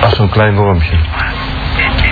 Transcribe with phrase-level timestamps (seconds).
[0.00, 0.96] Als zo'n klein wormpje.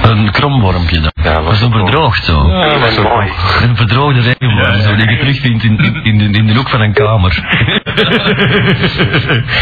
[0.02, 1.10] Een kromwormpje dan.
[1.22, 2.48] Ja, dat is een verdroogd zo.
[2.48, 3.32] Ja, dat was mooi.
[3.62, 6.80] Een verdroogde regenworm, zo, die je terugvindt in, in, in, de, in de hoek van
[6.80, 7.32] een kamer.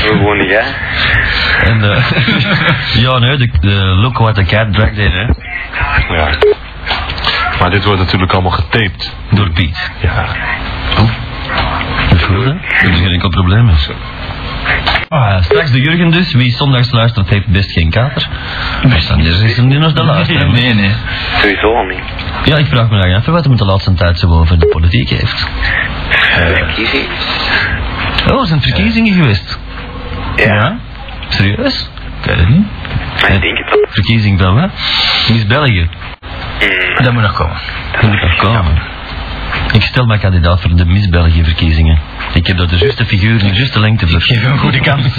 [0.03, 0.61] Gewoon niet, hè?
[1.71, 2.05] En, eh
[3.05, 5.27] ja, nee, de, de look what the cat dragged in, hè.
[6.15, 6.29] Ja.
[7.61, 9.17] Maar dit wordt natuurlijk allemaal getaped.
[9.31, 9.91] Door Piet.
[10.01, 10.27] Ja.
[12.09, 12.53] Dat is goed, hè?
[12.83, 13.71] Dat is geen enkel probleem.
[14.67, 15.17] Hè.
[15.17, 16.33] Ah, straks de Jurgen dus.
[16.33, 18.29] Wie zondags luistert, heeft best geen kater.
[18.89, 20.33] Maar anders is hem nu nog de laatste.
[20.33, 20.91] Nee, nee.
[21.41, 22.03] Sowieso niet.
[22.45, 24.67] Ja, ik vraag me dan af wat hij met de laatste tijd zo over de
[24.67, 25.49] politiek heeft.
[26.35, 27.05] Verkiezing.
[28.29, 29.59] Oh, zijn het verkiezingen geweest?
[30.37, 30.79] Ja.
[31.29, 31.91] Serieus?
[32.21, 32.67] Ik weet het niet.
[33.17, 33.87] Ik denk het wel.
[33.89, 34.71] Verkiezing van wat?
[35.29, 35.89] Miss België.
[37.03, 37.57] Dat moet nog komen.
[37.93, 38.83] Dat moet nog komen.
[39.73, 41.99] Ik stel mij kandidaat voor de Miss België verkiezingen.
[42.35, 44.21] Ik heb dat de juiste figuur en de juiste lengte voor.
[44.21, 45.19] Geef hem een goede kans.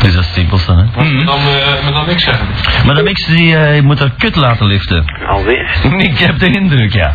[0.00, 0.84] Dus dat is het simpelste, hè.
[0.94, 2.46] Wat moet dan, eh, moet dan niks zeggen?
[2.86, 5.04] Maar de mix die eh, moet haar kut laten liften.
[5.26, 5.70] Alweer.
[6.08, 7.14] Ik heb de indruk, ja.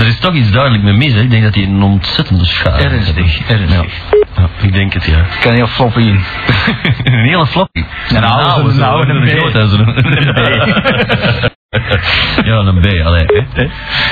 [0.00, 1.20] Er is toch iets duidelijk met mis, hè.
[1.20, 2.92] Ik denk dat hij een ontzettende schade heeft.
[2.94, 3.92] Ernstig, ernstig.
[4.36, 5.24] Ja, ik denk het, ja.
[5.40, 6.20] kan heel floppy in.
[7.04, 7.84] een hele floppy.
[8.08, 9.38] Een oude, een oude, een B.
[9.38, 11.52] grote, hè, zo'n-
[12.54, 13.24] Ja, een B, allee.
[13.52, 13.62] Hè?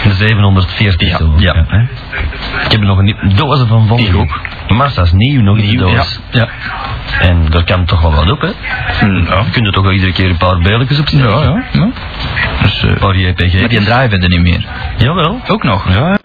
[0.05, 1.33] Een 740 Ja, zo.
[1.37, 1.65] ja.
[1.69, 1.81] hè.
[2.65, 3.99] Ik heb nog een dozen van vol.
[3.99, 4.41] Ik ook.
[4.69, 6.21] Massa's nieuw, nog in de Ja, doos.
[6.31, 6.49] ja.
[7.21, 8.47] En daar kan toch wel wat op, hè.
[9.07, 9.39] Ja.
[9.45, 11.43] Je kunt er toch wel iedere keer een paar beeldjes op Ja, zetten.
[11.43, 11.65] ja.
[11.73, 11.89] ja.
[12.63, 13.55] Dus, Een paar JPG.
[13.61, 14.65] maar die drive er niet meer.
[14.97, 15.41] Jawel.
[15.49, 15.89] Ook nog?
[15.93, 16.19] Ja.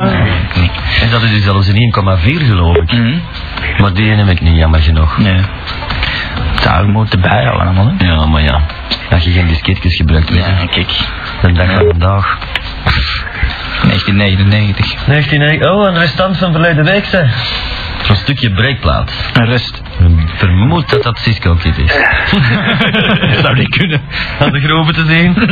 [1.02, 2.92] En dat is dus zelfs in 1,4 geloof ik.
[2.92, 3.14] Mhm.
[3.78, 5.18] Maar die neem ik niet, jammer genoeg.
[5.18, 5.42] Nee.
[6.64, 8.06] Daar moet erbij allemaal, hè.
[8.08, 8.62] Ja, maar ja.
[9.12, 10.52] Als je geen disketjes gebruikt, weet je.
[10.52, 10.92] Ja, kijk.
[11.42, 12.38] De dag van vandaag.
[13.84, 15.08] 1999.
[15.08, 17.26] 19, oh, een restant van verleden week, zeg.
[18.10, 19.12] Een stukje breekplaat.
[19.34, 19.82] Een rust.
[20.18, 21.92] Ik vermoed dat dat Cisco Kid is.
[23.42, 24.02] Zou niet kunnen.
[24.40, 25.36] Had de groeven te zien?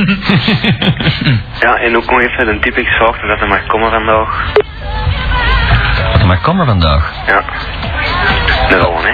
[1.60, 4.54] Ja, en ook nog even een tip gezorgd dat er mag komen vandaag.
[6.12, 7.14] Wat er maar komen vandaag.
[7.28, 7.44] Ja.
[8.70, 9.14] De rollen, hè?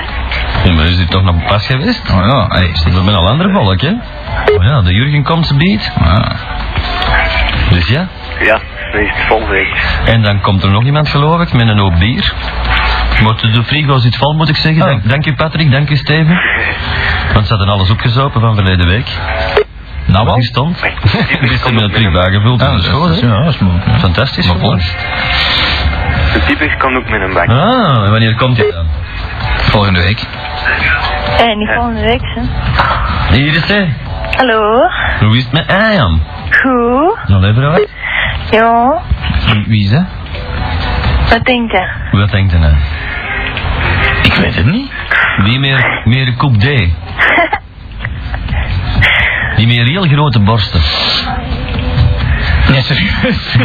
[0.70, 2.12] Ja, maar is dit toch nog pas geweest?
[2.12, 3.94] Oh ja, hey, is We hebben al andere volk, hè?
[4.58, 5.92] Oh ja, de Jurgen komt ze biedt.
[6.04, 6.32] Ah.
[7.70, 8.08] Dus ja.
[8.40, 8.60] Ja,
[8.92, 10.00] dan is het volgende week.
[10.06, 12.34] En dan komt er nog iemand, geloof ik, met een hoop bier.
[13.24, 14.82] Maar de frigo zit vol, moet ik zeggen.
[14.82, 14.88] Oh.
[14.88, 15.72] Dank, dank u, Patrick.
[15.72, 16.40] Dank u, Steven.
[17.34, 19.08] Want ze hadden alles opgezopen van verleden week.
[20.06, 20.84] Nou Wat hier stond.
[21.42, 22.60] Is er met terug bijgevuld.
[22.60, 23.20] Dat de is goed.
[23.20, 23.80] Ja, dat is mooi.
[23.98, 24.48] Fantastisch.
[24.48, 24.60] Maar.
[26.34, 27.48] De typisch kan ook met een bak.
[27.48, 28.86] Ah, en wanneer komt hij dan?
[29.56, 30.20] Volgende week.
[31.38, 32.42] Eh, niet volgende week, hè.
[33.36, 33.94] Hier is hij.
[34.38, 34.88] Hallo?
[35.20, 36.22] Hoe is het met Ayam?
[36.50, 37.18] Goed?
[37.44, 37.90] Even uit.
[38.52, 39.02] Ja?
[39.46, 40.06] Wie- Wie is dat?
[41.30, 41.88] Wat denk je?
[42.12, 42.74] Wat denkt hij nou?
[44.24, 44.92] Ik weet het niet.
[45.44, 46.64] Die meer, meer koep D.
[49.56, 50.82] Die meer heel grote borsten.
[52.70, 53.58] Nee, serieus.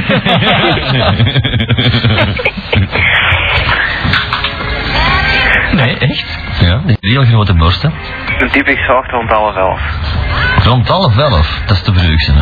[5.72, 6.38] nee, echt?
[6.60, 7.92] Ja, die heel grote borsten.
[8.38, 9.80] Een typisch zorgt rond half elf.
[10.66, 12.40] Rond half elf, dat is te vroeg, hè.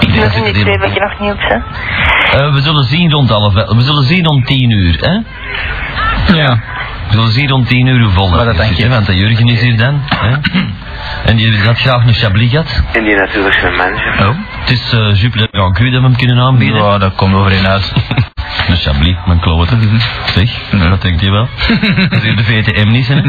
[0.00, 1.62] Ik denk Dat zijn ik het wat je nog niet op zet.
[2.32, 3.76] Eh, we zullen zien rond half elf.
[3.76, 5.12] We zullen zien om tien uur, hè.
[6.36, 6.60] Ja.
[7.08, 8.82] We zullen zien om tien uur hoe vol Maar dat is, denk je.
[8.82, 10.36] hè, Want de Jurgen is hier dan, hè.
[11.24, 12.82] En die had graag een chablis gehad.
[12.92, 14.28] En die natuurlijk zijn manager.
[14.28, 14.36] Oh.
[14.60, 16.82] Het is uh, Jupiler Grand Cru dat we hem kunnen aanbieden.
[16.82, 17.92] Ja, dat komt overeen uit.
[18.68, 20.00] Een chablis, mijn kloten.
[20.34, 20.50] Zeg,
[20.90, 21.48] dat denkt je wel.
[22.08, 23.20] Dat is hier de VTM niet, hè?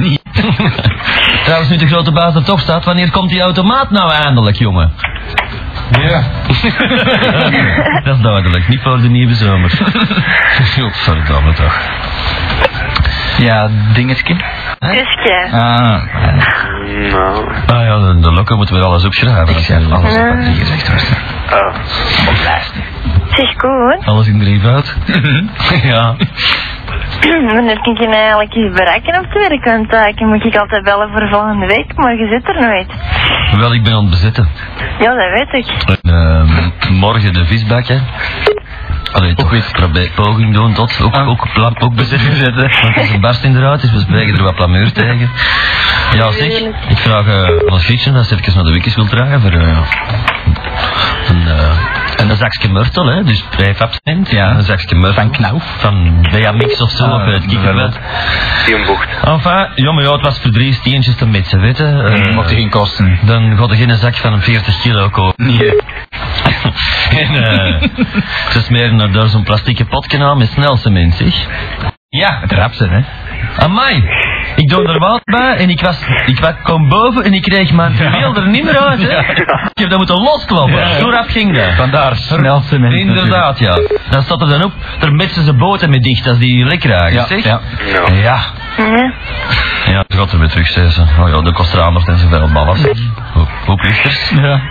[1.50, 4.92] Trouwens, nu de grote baas er toch staat, wanneer komt die automaat nou eindelijk, jongen?
[5.92, 6.24] Ja.
[8.04, 9.72] dat is duidelijk, niet voor de nieuwe zomer.
[10.76, 11.80] Godverdamme toch.
[13.38, 14.36] Ja, dingetje.
[14.80, 15.48] Kusje.
[15.52, 16.04] Ah.
[17.12, 17.52] Nou.
[17.66, 19.56] Ah ja, de, de lokken moeten we alles opschrijven.
[19.56, 21.12] Ik zeg alles op wat die gezegd wordt.
[21.54, 21.76] Oh.
[23.30, 24.06] Zeg goed.
[24.06, 24.96] Alles in drievoud.
[25.94, 26.16] ja.
[27.28, 29.66] Wanneer kun je mij eigenlijk eens bereiken op het werk?
[29.66, 32.88] Want uh, ik moet ik altijd bellen voor volgende week, maar je zit er nooit.
[33.60, 34.48] Wel, ik ben aan het bezetten.
[35.00, 35.98] Ja, dat weet ik.
[36.02, 37.98] En, ehm, morgen de visbak, hè.
[39.12, 42.72] Allee, toch weer probeer poging doen tot ook, ook, pla- ook bezetten zetten.
[42.82, 45.30] Want het is een barst inderdaad, dus we spreken er wat plameur tegen.
[46.14, 49.06] Ja, zeg, ik vraag eh aan ons Grietje als ze even naar de wikkers wil
[49.06, 49.78] dragen voor eh,
[51.30, 51.48] een,
[52.24, 53.24] eh, een zakje murtel, hè.
[53.24, 53.44] Dus
[53.80, 54.30] absent.
[54.32, 54.50] Ja.
[54.56, 55.14] Een zakje murtel.
[55.24, 55.64] Van Knauf.
[55.80, 58.00] Van Beamix of zo, Ah, of uit Kikkerwet.
[58.66, 59.08] Die een bocht.
[59.24, 61.84] Enfin, ja, maar ja, het was voor drie steentjes te metsen, weet je.
[61.86, 63.20] Eh, Mocht die geen kosten.
[63.22, 65.46] dan gaat er geen zak van 40 kilo kopen.
[65.46, 65.72] Nee.
[67.24, 67.82] en eh
[68.50, 71.36] ze smeren er daar zo'n plastieke potje aan met snelcement, zeg.
[72.10, 73.02] Ja, het rapsen, hè.
[73.64, 74.04] Amai,
[74.56, 77.72] Ik doe er water bij en ik, was, ik was, kom boven en ik kreeg
[77.72, 79.02] mijn veel er niet meer uit.
[79.02, 79.20] Hè.
[79.20, 80.88] Ik heb dat moeten loskloppen.
[81.00, 81.74] Zo rap ging dat.
[81.74, 83.00] Vandaar snelste mensen.
[83.00, 83.80] Inderdaad, ja.
[84.10, 87.14] Dan staat er dan op, daar metsen ze boten mee dicht als die lek raken,
[87.14, 87.44] Ja, zeg.
[87.44, 87.60] ja.
[87.86, 88.14] Ja.
[88.14, 88.40] Ja.
[88.78, 89.12] Ja.
[89.86, 91.02] Ja, ze gaat er weer terug, zei ze.
[91.20, 92.84] Oh ja, de kost er aandacht en zoveel ballast.
[93.34, 94.30] Hoe, hoe plichters?
[94.30, 94.62] Ja.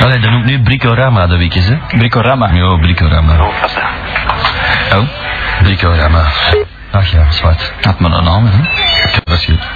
[0.00, 1.76] Allee, dat noemt nu Bricorama de weekjes, hè?
[1.98, 2.48] Bricorama.
[2.52, 3.32] Ja, Bricorama.
[3.32, 3.78] Oh, vast.
[4.96, 5.02] Oh,
[5.62, 6.24] Bricorama.
[6.90, 7.72] Ach ja, zwart.
[7.82, 8.58] had maar een naam, hè.
[9.24, 9.68] Dat is goed.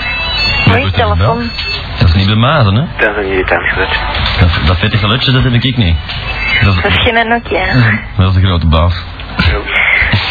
[0.66, 1.50] Mooi telefoon.
[1.98, 2.84] Dat is niet bij mazen, hè?
[2.98, 3.98] Dat is een irritant geluid.
[4.40, 5.96] Dat, dat vette geluidje, dat heb ik niet.
[6.62, 7.66] Dat is, Dat is geen Nokia.
[8.16, 8.94] dat is de grote baas.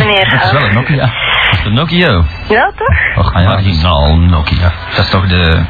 [0.05, 0.29] Meneer.
[0.29, 1.05] Dat is wel een Nokia.
[1.05, 2.23] Dat is de Nokia.
[2.49, 3.17] Ja, toch?
[3.25, 3.47] Och, Ah, ja.
[3.49, 4.71] marginaal Nokia.
[4.95, 5.61] Dat is toch de...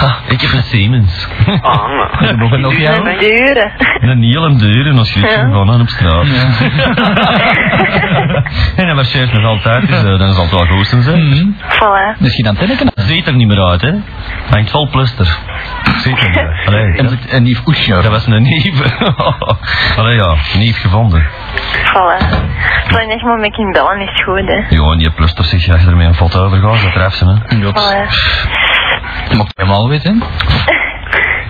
[0.00, 1.28] Ha, ik heb een Siemens.
[1.60, 2.94] Ah, Heb je ook een Nokia?
[2.96, 3.70] Een dure.
[4.00, 5.28] Een hele deur en als je Ja.
[5.28, 6.24] gewoon aan op straat.
[8.76, 11.02] en dat marcheert nog altijd, dus eh, dan zal het wel goed zijn.
[11.02, 11.14] zeg.
[11.16, 11.46] Mhm.
[11.68, 12.18] Voilà.
[12.18, 12.86] Misschien aan tenneken.
[12.94, 13.92] Dat ziet er niet meer uit, hè?
[14.50, 15.38] Hangt vol pluster.
[15.96, 16.66] Ziet er niet uit.
[16.68, 17.92] Allee, En het- een nieuw oesje.
[17.92, 18.72] dat was een nieuw.
[19.98, 21.26] Allee ja, nieuw gevonden.
[21.92, 22.18] Voilà.
[22.88, 24.76] Zolang je maar met kind bellen is goed, hè.
[24.76, 27.58] Ja, en die pluster zeg je ermee een foto over gaat, dat treft ze, hè?
[27.60, 29.36] Dat Voilà.
[29.36, 30.22] mag je helemaal weten.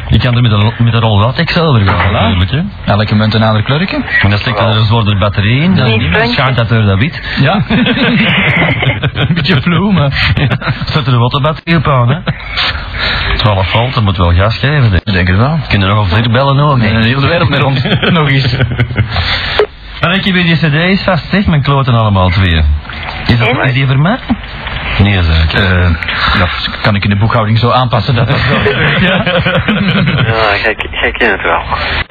[0.09, 2.13] Je kan er met een, met een rol latex over gaan, Voilà.
[2.13, 2.61] natuurlijk, hè?
[2.93, 4.03] Elke munt een ander kleurje.
[4.23, 7.37] En dan steekt er een zwaarder batterij in, dan Nee, schijnt dat er dat wit.
[7.41, 7.55] Ja.
[9.13, 10.13] een beetje vloemen.
[10.85, 12.19] Zet er een waterbatterij op aan, hè?
[13.37, 15.13] 12 volt, dat moet wel gas geven, denk ik.
[15.13, 15.59] Denk het wel.
[15.69, 17.07] Kunnen er nog ver bellen ook, Nee, nee.
[17.07, 17.83] heel de wereld met ons.
[18.19, 18.57] Nog eens.
[20.03, 22.63] En ik heb hier die cd is vast, zeg, mijn kloten allemaal twee.
[23.27, 24.25] Is, dat, is die vermerkt?
[24.99, 25.63] Nee, zeker.
[25.83, 25.91] Eh,
[26.39, 28.55] dat kan ik in de boekhouding zo aanpassen dat dat zo
[29.09, 29.25] ja.
[30.27, 30.75] Ja, jij
[31.13, 31.63] kent het wel.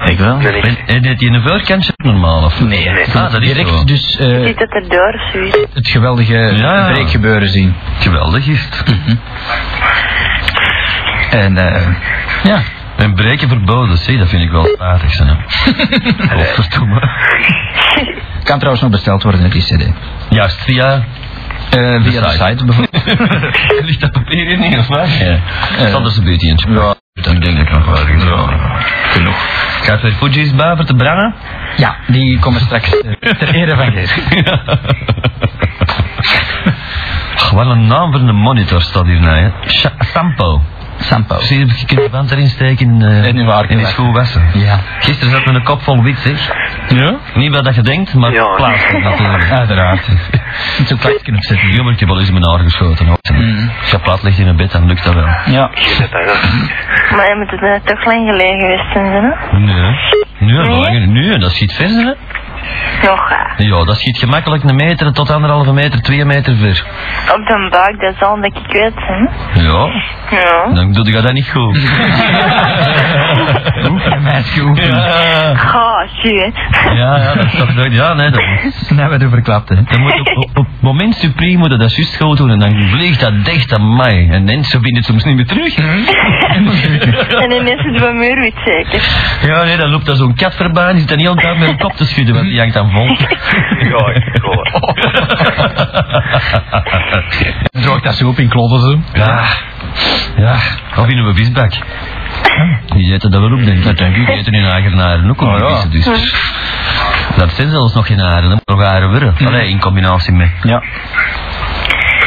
[0.08, 0.36] Ik wel.
[0.36, 0.60] Nee, nee.
[0.62, 2.60] En, en heeft hij een voorkantje normaal, of?
[2.60, 3.84] Nee, Ah, dat is direct zo.
[3.84, 5.58] dus eh, Ziet het erdoor zoiets?
[5.74, 6.90] het geweldige ja.
[6.92, 7.74] breekgebeuren zien.
[7.98, 8.84] Geweldig is het.
[11.30, 11.86] En eh,
[12.42, 12.60] ja,
[13.02, 15.24] En breken verboden, zie, dat vind ik wel spijtig, hè.
[16.36, 17.00] Godverdomme.
[18.42, 19.92] kan trouwens nog besteld worden, die cd.
[20.28, 21.04] Juist, via...
[21.70, 22.44] Eh, via de site.
[22.48, 23.04] site, bijvoorbeeld.
[23.86, 25.18] Ligt dat papier in niet, of wat?
[25.18, 25.38] Ja.
[25.78, 25.86] Eh.
[25.86, 26.56] Sanders een beetje.
[26.68, 26.94] Ja.
[27.12, 28.08] Dan denk ik nog wel.
[28.08, 28.78] Ja.
[29.08, 29.36] Genoeg.
[29.82, 31.34] Gaat er Fuji's bij voor te brengen?
[31.76, 33.92] Ja, die komen straks eh, ter ere van.
[37.36, 39.50] Ach, wat een naam voor een monitor staat hier nou, hè.
[39.70, 40.62] Sha- Sampo.
[41.02, 41.36] Sampo.
[41.48, 44.42] Je, je kunt de band erin steken eh, In haar in wassen.
[44.54, 44.78] Ja.
[44.98, 46.50] Gisteren zat met een kop vol wit, zeg.
[46.88, 47.14] Ja?
[47.34, 48.54] Niet wat dat je denkt, maar Ja.
[48.56, 49.50] plaats natuurlijk.
[49.60, 50.08] Uiteraard.
[50.78, 51.68] Niet zo'n plakje opzetten.
[51.72, 53.06] Jammer, ik heb wel eens in mijn haar geschoten.
[53.06, 53.18] hoor.
[53.32, 53.70] Mm.
[53.80, 55.26] Als je plat ligt in een bed, dan lukt dat wel.
[55.46, 55.70] Ja.
[57.16, 59.20] Maar je moet het eh, toch lang geleden geweest zijn, hè?
[59.58, 59.96] Nee.
[60.38, 60.90] Nee, Nee?
[60.90, 62.12] nee, nee dat schiet verder, hè.
[63.02, 66.84] Nog Ja, dat schiet gemakkelijk een meter tot anderhalve meter, twee meter ver.
[67.34, 69.14] op de buik, dat is al dat ik weet, hè?
[69.62, 69.88] Ja,
[70.30, 70.74] Ja.
[70.74, 71.76] dan doe je dat niet goed.
[73.90, 74.94] Oefenen, meisje, oefenen.
[74.96, 76.34] Ja, Ga, zie
[76.94, 77.86] ja, ja, dat is toch.
[77.90, 78.42] Ja, nee, dat,
[78.88, 79.74] Nou, we doen verklapt, hè.
[79.74, 82.58] dat moet op, op, op het moment supreme moet je dat juist goed doen en
[82.58, 84.28] dan vliegt dat dicht aan mij.
[84.30, 85.76] En mensen vinden het soms niet meer terug.
[87.42, 89.00] En ineens is het bij muur wit zeker.
[89.48, 91.68] Ja, nee, dan loopt daar zo'n kat voorbij en die zit dan heel tijd met
[91.68, 93.06] een kop te schudden, die hangt dan vol.
[93.92, 94.70] Ja, ik hoor.
[98.02, 99.00] Dat ze op in klodden, zo.
[99.12, 99.44] Ja,
[100.36, 100.56] ja,
[100.96, 101.72] of in een visbak.
[102.86, 103.84] Die eten dat wel op, denk ik.
[103.84, 104.26] Dat denk ik.
[104.26, 105.68] Die eten in ook op Oh, de ja.
[105.68, 106.34] vissen, dus.
[107.36, 109.34] Dat zijn zelfs nog geen haren, dat moet nog haren worden.
[109.46, 110.50] Allee, in combinatie met.
[110.62, 110.82] Ja.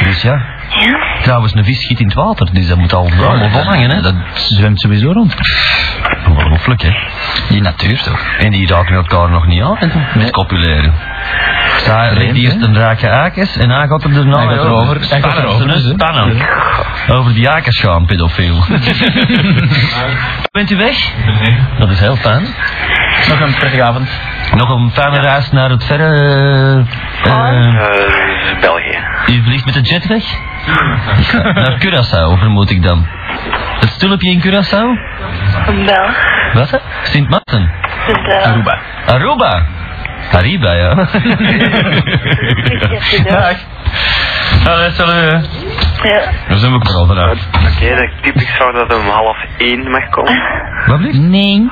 [0.03, 0.41] Dus ja.
[0.81, 1.21] Ja.
[1.21, 4.01] Trouwens, een vis schiet in het water, dus dat moet al allemaal volhangen, hè.
[4.01, 5.35] Dat zwemt sowieso rond.
[6.29, 6.89] Ongelooflijk, hè.
[7.49, 8.19] Die natuur, toch?
[8.37, 10.31] En die raken elkaar nog niet aan met Nee.
[10.31, 10.93] copuleren.
[11.85, 15.37] Daar ligt eerst een raakje aakjes en hij gaat er daarna Hij gaat gaat Spannend,
[15.37, 15.89] erover, hè, dus.
[15.89, 16.43] Spannend.
[17.09, 18.55] Over die aakjes gaan, pedofiel.
[20.51, 20.97] Bent u weg?
[21.79, 22.43] Dat is heel fijn.
[23.29, 24.09] Nog een prettige avond.
[24.53, 26.83] Nog een fijne reis naar het verre...
[27.23, 27.67] eh, Eh,
[28.53, 28.97] is België.
[29.27, 30.23] u vliegt met de jet weg?
[31.55, 33.07] naar Curaçao, vermoed ik dan.
[33.79, 34.87] Het stulpje in Curaçao?
[35.85, 36.09] Bel.
[36.53, 36.79] Wat?
[37.03, 37.71] Sint Maarten?
[38.43, 38.77] Aruba.
[39.05, 39.63] Aruba?
[40.31, 40.93] Ariba, ja.
[43.23, 43.57] Dag.
[44.67, 45.49] Allee, salut.
[46.03, 46.19] Ja.
[46.47, 47.31] Daar zijn we ook al vanaf.
[47.75, 50.41] Oké, dat typisch zou dat om half één mag komen.
[50.85, 51.17] Wat blieft?
[51.19, 51.69] Nee.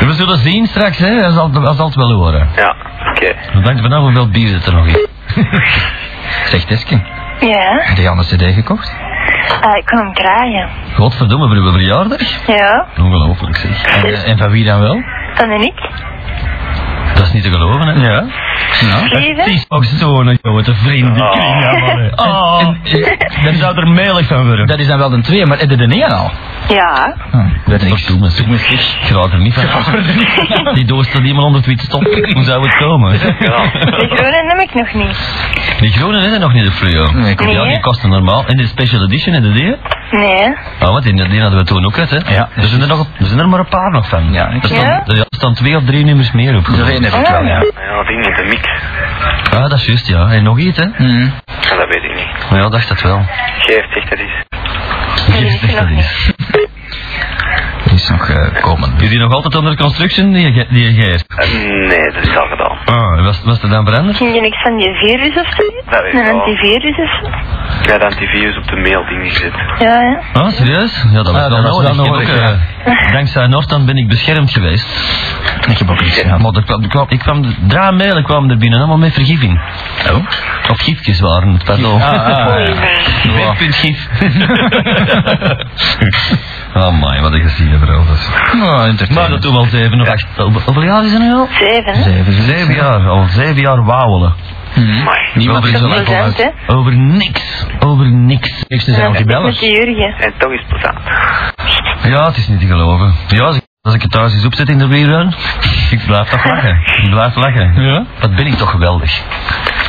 [0.00, 1.06] We zullen zien straks, hè.
[1.20, 2.48] Hij zal, hij zal het wel horen.
[2.56, 2.74] Ja,
[3.14, 3.34] oké.
[3.52, 5.06] Dan hangt vanaf hoeveel bier er nog is.
[6.50, 7.00] Zeg Teske,
[7.40, 7.78] Ja.
[7.82, 8.96] heb je al een cd gekocht?
[9.60, 10.68] Ah, ik kan hem kraaien.
[10.94, 12.46] Godverdomme, voor uw verjaardag?
[12.46, 12.86] Ja.
[12.98, 13.84] Ongelooflijk, zeg.
[13.84, 15.02] En, eh, en van wie dan wel?
[15.34, 15.90] Dan en ik.
[17.32, 18.12] Dat is niet te geloven, hè.
[18.12, 18.24] Ja.
[18.72, 19.50] Het hè?
[19.50, 22.18] is ook zo'n grote vriendenkring, ja, mannen.
[22.18, 24.66] Oh, En, eh, dan zou er melig van worden.
[24.66, 26.30] dat is dan wel de twee, maar heb je de één al?
[26.68, 27.14] Ja.
[27.64, 28.02] Weet niks.
[28.02, 28.46] Verdomme, zeg.
[29.02, 29.64] Ik raak er niet van.
[30.74, 32.02] Die doos staat iemand onder het witte stop.
[32.34, 33.12] Hoe zou het komen?
[33.12, 33.18] Ja.
[33.18, 35.46] De groene heb ik nog niet.
[35.80, 37.12] Die groene is er nog niet de fluo.
[37.12, 38.46] Nee, ook Ja, die kosten normaal.
[38.46, 39.76] En de special edition, heb je die?
[40.10, 40.48] Nee?
[40.80, 42.34] Oh, wat, die, die hadden we toen ook uit, hè?
[42.34, 42.48] Ja.
[42.56, 44.32] Er zijn er, nog, er zijn er maar een paar nog van.
[44.32, 45.02] Ja, ik- er, staan, Ja?
[45.06, 46.64] er staan twee of drie nummers meer op.
[46.64, 47.64] De één heb ik wel, ja.
[47.88, 48.68] Ja, ding met de mix.
[49.50, 50.30] Ah, dat is juist, ja.
[50.30, 50.84] En nog iets, hè?
[50.96, 51.20] Hm.
[51.20, 52.50] Ja, dat weet ik niet.
[52.50, 53.24] Maar ja, dacht het wel.
[53.58, 54.44] Geef zegt dat is.
[55.64, 56.34] Is nog niet.
[56.52, 56.68] Die
[58.02, 58.92] is nog eh, komen.
[58.98, 61.24] Is die nog altijd onder construction, die, ge- die geest?
[61.28, 61.48] Eh,
[61.88, 62.78] nee, dat is al gedaan.
[62.84, 64.16] Ah, was, was er dan veranderd?
[64.16, 65.62] Ging je niks van die virus of zo?
[65.90, 67.28] Dat Een antivirus of zo?
[67.90, 69.52] Heb de antivirus op de mail ding gezet.
[69.78, 70.20] Ja, ja.
[70.32, 71.04] Ah, serieus?
[71.12, 71.56] Ja, dat was Ah, Ik
[71.86, 74.86] heb nodig, ook, eh, dankzij Norton ben ik beschermd geweest.
[75.70, 76.42] Ik heb ook iets gehad.
[76.42, 79.60] Maar er kwam, er kwam, ik kwam, drie mailen kwamen er binnen, allemaal met vergifing.
[80.10, 80.16] Oh?
[80.70, 82.02] Of gifjes waren het, pardon.
[82.02, 82.46] Ah, ah,
[83.48, 83.60] ah.
[86.74, 88.04] oh my, wat een geziene vrouw.
[88.06, 88.28] dat is.
[88.28, 89.10] Oh, entertainment.
[89.14, 90.26] Maar dat doen we al zeven of acht.
[90.36, 91.48] Hoeveel- jaar is het nu al?
[91.58, 91.94] Zeven?
[92.02, 93.08] Zeven, zeven jaar.
[93.08, 94.34] Al zeven jaar wauwelen.
[94.74, 95.02] Hm.
[95.04, 96.54] Maar, Niemand is Over zo het lang Plezant, voluit.
[96.66, 96.74] hè?
[96.74, 97.66] Over niks.
[97.80, 98.64] Over niks.
[98.68, 100.14] Eerst Ja, zijn nog die met die Jurgen.
[100.18, 100.98] en toch is het plezant.
[102.02, 103.14] Ja, het is niet te geloven.
[103.28, 105.34] Ja, als ik, het thuis eens opzet in de rerun,
[105.90, 106.76] ik blijf toch lachen.
[107.02, 107.82] Ik blijf lachen.
[107.82, 108.04] Ja?
[108.20, 109.22] Wat ben ik toch geweldig.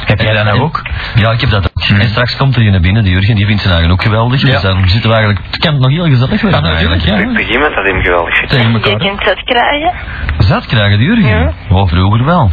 [0.05, 0.81] Heb jij dat nou ook?
[1.15, 1.99] Ja, ik heb dat ook.
[1.99, 4.41] En straks komt er hier naar binnen, de Jurgen, die vindt zijn eigen ook geweldig.
[4.41, 4.51] Ja.
[4.51, 5.45] Dus dan zitten we eigenlijk...
[5.45, 7.01] Het kan nog heel gezellig worden eigenlijk.
[7.01, 7.17] Ja.
[7.17, 8.51] Ik begin met dat hem geweldig vindt.
[8.51, 9.91] Tegen Je kunt dat krijgen.
[10.37, 11.39] Zat krijgen, de Jurgen?
[11.39, 11.51] Ja.
[11.69, 12.51] Oh, vroeger wel.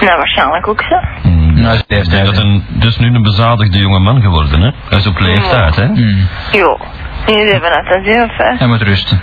[0.00, 0.96] Nou, waarschijnlijk ook zo.
[1.22, 1.60] Hmm.
[1.60, 4.70] Nou, is Ik denk leeftijd, dat een, dus nu een bezadigde jonge man geworden, hè?
[4.88, 5.84] Hij is op leeftijd, hè?
[6.58, 6.78] Jo.
[7.26, 8.56] Jullie hebben dat zelf, hè?
[8.56, 9.20] Hij moet rusten.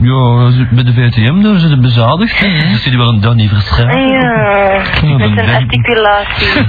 [0.00, 2.38] Ja, bij de VTM doen ze het bezadigd.
[2.40, 2.46] hè.
[2.46, 4.08] Dus zie je wel een Danny verschijnen.
[4.10, 4.82] Ja.
[5.02, 6.46] Met een ben- articulatie.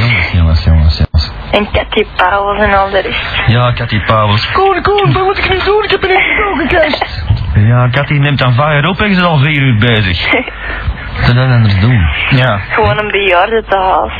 [0.00, 1.32] Jongens, jongens, jongens, jongens.
[1.50, 3.42] En Cathy Pauwels en al de rest.
[3.46, 4.52] Ja, Cathy Pauwels.
[4.52, 5.82] Koen, Koen, wat moet ik nu doen?
[5.84, 7.24] Ik heb een ingebroken kast.
[7.54, 10.30] Ja, Cathy neemt dan fire op en ze is al vier uur bezig.
[11.26, 12.00] Wat dan anders doen?
[12.30, 12.56] Ja.
[12.58, 14.14] Gewoon een bejaarde te huis.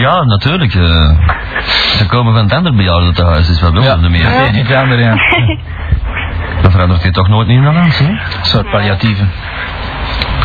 [0.00, 0.74] Ja, natuurlijk.
[0.74, 1.10] eh.
[1.98, 2.74] ze komen van het andere
[3.24, 4.44] huis, dus wat wil Ja, er meer?
[4.46, 5.14] is niet anders, ja.
[6.62, 8.08] Dat verandert je toch nooit in een land, hè?
[8.08, 9.24] Een soort palliatieve.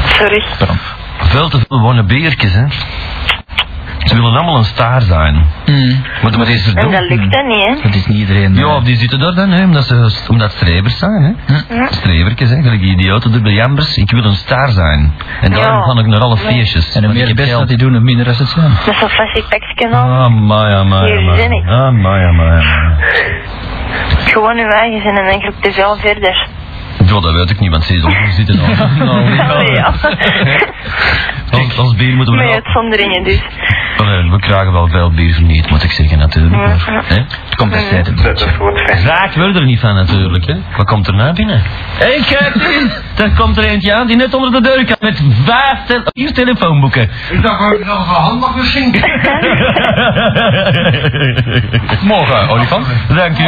[0.06, 0.44] Sorry.
[0.58, 0.78] Pardon.
[1.20, 2.66] Veel te veel wonnebeertjes, hè?
[4.04, 5.46] Ze willen allemaal een star zijn.
[5.66, 5.96] Hm.
[6.22, 7.76] Maar dat is En dat lukt dan niet, hè?
[7.84, 8.56] Dat is niet iedereen.
[8.56, 11.54] Ja, eh, of die zitten daar dan, hè, omdat ze omdat strebers zijn, hè.
[11.76, 11.82] Ja.
[11.82, 11.86] Hè,
[12.62, 13.98] gelijk die idioten bij Jambers.
[13.98, 15.14] Ik wil een star zijn.
[15.42, 15.94] En daarom Ja.
[15.94, 16.96] ga ik naar alle feestjes.
[16.96, 17.60] En hoe Want meer best geld.
[17.60, 18.72] dat die doen, hoe minder als het zijn.
[18.86, 20.10] Met zo'n flesje pekje al.
[20.10, 22.62] Ah, my, ah, my, Hier ah, ah, my.
[24.26, 26.48] Gewoon uw eigen zin en dan groep te veel verder.
[27.06, 28.68] Ja, dat weet ik niet, want ze is zitten al.
[29.06, 29.94] Nou, Allee, ja.
[31.52, 33.42] Als, als bier moeten we Met uitzonderingen dus.
[33.98, 36.56] Allee, We krijgen wel veel bier verniet, moet ik zeggen, natuurlijk.
[36.56, 37.16] Ja, Maar, hè?
[37.16, 38.98] Het compenseert een fijn.
[38.98, 40.46] Zaak wil er niet van, natuurlijk.
[40.46, 40.56] Hè?
[40.78, 41.62] Wat komt er nou binnen?
[41.98, 42.56] Hé, hey, kijk!
[43.18, 46.34] Er komt er eentje aan die net onder de deur kan met vijf tel vier
[46.34, 47.10] telefoonboeken.
[47.30, 49.02] Ik dacht dat ik nog een handbak wil schenken.
[52.02, 52.86] Morgen, olifant.
[53.16, 53.48] Dank u.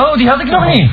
[0.00, 0.90] Oh, die had ik nog niet.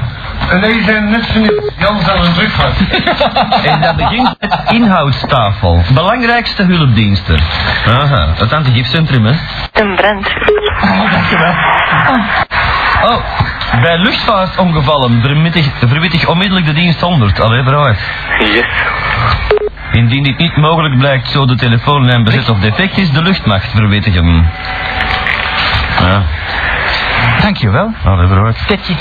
[0.49, 2.73] En deze zijn net zo niet Jan aan een drukvat.
[3.71, 5.81] En dat begint met inhoudstafel.
[5.93, 7.39] Belangrijkste hulpdiensten.
[7.87, 9.33] Aha, het antigifcentrum, hè.
[9.73, 10.27] Een brand.
[13.03, 13.17] Oh,
[13.81, 17.39] bij luchtvaartongevallen verwittig, verwittig onmiddellijk de dienst 100.
[17.39, 17.99] Allee, vooruit.
[18.39, 18.65] Yes.
[19.91, 24.49] Indien dit niet mogelijk blijkt zo de telefoonlijn bezet of defect is, de luchtmacht verwittigen.
[25.99, 26.21] Ja,
[27.41, 27.91] Dankjewel.
[28.03, 28.63] allee, vooruit.
[28.67, 28.93] Petje.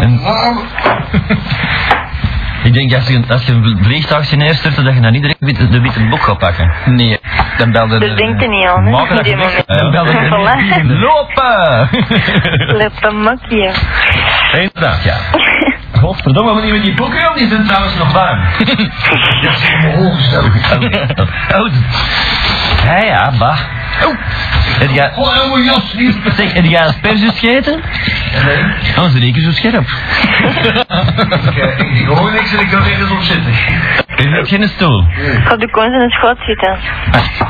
[0.00, 0.20] En-
[2.62, 5.80] Ik denk als je, als je een vliegtuigje neerstort, dat je dan niet direct de
[5.80, 6.72] witte boek gaat pakken.
[6.84, 7.20] Nee,
[7.56, 9.00] dan belde Dat denkt er niet aan, hè?
[9.02, 9.64] Op dat die weg.
[9.64, 10.86] Dan belde je Voilà.
[10.86, 11.88] Lopen!
[12.80, 13.72] Lopen makje.
[14.52, 15.16] Inderdaad, ja.
[16.00, 18.40] Godverdomme, maar niet met die boeken, die zijn trouwens nog warm.
[18.58, 18.78] Dat
[19.50, 20.44] is helemaal ongesteld.
[21.54, 21.72] Oh,
[22.84, 23.58] ja, ja, bah.
[24.06, 24.14] Oh,
[24.78, 25.94] heb jij, Oh, jas
[26.36, 27.80] zeg, heb jij asperges gegeten?
[28.46, 28.64] Nee.
[28.98, 29.86] Oh, ze zo scherp.
[31.48, 33.52] Ik, eh, ik hoor niks en ik kan ergens op zitten.
[34.16, 35.00] Je hebt geen stoel.
[35.00, 36.78] Ik ga de kont in het schot zitten.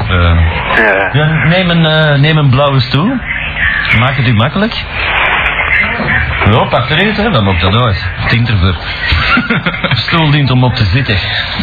[0.09, 1.11] Ja.
[1.13, 3.17] Ja, neem, een, eh, neem een blauwe stoel.
[3.99, 4.73] Maak het u makkelijk.
[6.53, 7.31] Ja, pak er eens, hè.
[7.31, 8.11] Dan moet dat uit.
[8.17, 8.75] Het dient ervoor.
[10.07, 11.17] stoel dient om op te zitten.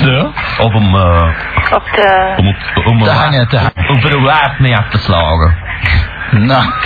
[0.04, 0.32] Ja?
[0.58, 1.28] Of om, eh,
[1.74, 2.34] Op de...
[2.38, 3.90] om, op, om, Te hangen, te hangen.
[3.90, 5.56] om er een waard mee af te slagen.
[6.32, 6.72] Nou.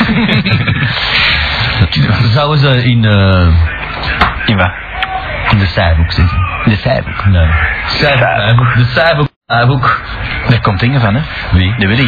[2.33, 3.47] Zouden ze in, eh,
[4.45, 4.71] In wat?
[5.51, 6.37] in de zijboek zitten?
[6.63, 7.25] De cijferboek.
[7.25, 7.47] Nee.
[7.85, 8.73] Zijboek.
[8.75, 10.01] De zijboek Dagboek.
[10.49, 11.21] Daar komt dingen van, hè?
[11.51, 11.75] Wie?
[11.77, 12.05] De Willy.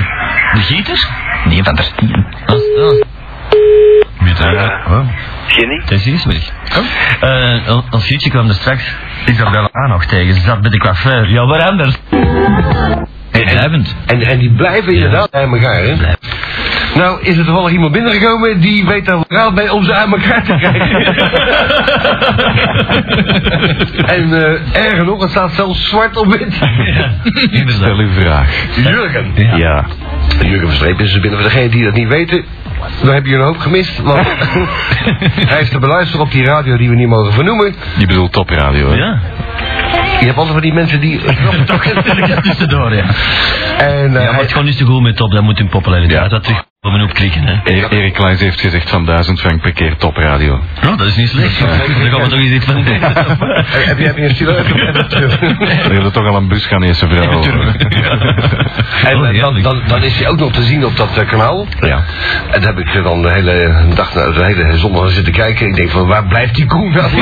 [0.53, 1.07] De Gieters?
[1.45, 2.25] Nee, van der Stien.
[2.45, 3.01] Ah, ah.
[4.37, 4.85] Wie daar?
[4.87, 5.07] Oh.
[5.47, 5.81] Jenny?
[5.85, 6.51] Het is.
[7.19, 8.95] Eh, ons Gietje kwam er straks
[9.25, 10.33] Isabella aan nog tegen.
[10.33, 11.29] Ze zat bij de coiffeur.
[11.29, 11.97] Ja, waar anders?
[13.31, 15.95] En, en, en die blijven inderdaad bij elkaar, hè?
[15.97, 16.15] Blijf.
[16.95, 20.43] Nou, is er toevallig iemand binnengekomen die weet daar raad bij om ze uit elkaar
[20.43, 21.05] te krijgen.
[24.15, 26.53] en eh erger nog, het staat zelfs zwart op wit.
[27.65, 28.75] Stel uw vraag.
[28.75, 29.31] Jurgen.
[29.57, 29.85] Ja.
[30.41, 32.45] Jurgen Verstreep is dus binnen voor degenen die dat niet weten.
[33.03, 34.27] Dan heb je een hoop gemist, want
[35.51, 37.75] hij is te beluisteren op die radio die we niet mogen vernoemen.
[37.97, 38.95] Je bedoelt topradio, hè?
[38.95, 39.19] Ja.
[40.19, 41.19] Je hebt altijd van die mensen die...
[41.65, 43.05] Toch er tussendoor, ja.
[43.77, 45.31] en Ja, eh, maar hij, het gewoon niet zo goed met top.
[45.31, 46.39] Dat moet in populariteit Ja.
[46.39, 47.53] terug op en op klikken, hè.
[47.63, 50.59] E- Erik Kleins heeft gezegd van 1000 frank per keer topradio.
[50.81, 51.59] Nou, dat is niet slecht.
[51.59, 54.67] Daar gaan we toch eens iets van heb, je een stiloot?
[54.67, 57.41] Je hebt toch al een bus gaan eerste vrouw.
[59.03, 61.27] En Oh, eh, dan, dan, dan is hij ook nog te zien op dat eh,
[61.27, 61.67] kanaal.
[61.79, 62.03] Ja.
[62.51, 65.67] En daar heb ik dan de hele dag, naar- de hele zondag zitten kijken.
[65.67, 67.09] Ik denk van, waar blijft die koe nou?